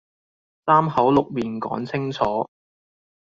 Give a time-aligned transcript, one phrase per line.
[0.65, 2.49] 三口六面講清楚